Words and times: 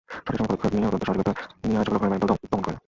সঠিক 0.13 0.35
সময় 0.37 0.49
পদক্ষেপ 0.51 0.71
নিয়ে 0.75 0.87
অত্যন্ত 0.87 1.07
সাহসিকতা 1.07 1.31
নিয়ে 1.67 1.77
আইনশৃঙ্খলা 1.79 1.95
রক্ষাকারী 1.95 2.21
বাহিনী 2.21 2.47
দমন 2.51 2.61
করে। 2.65 2.77